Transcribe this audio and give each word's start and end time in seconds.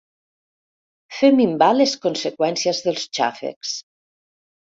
Fer 1.17 1.29
minvar 1.39 1.67
les 1.81 1.93
conseqüències 2.07 2.81
dels 2.89 3.05
xàfecs. 3.19 3.77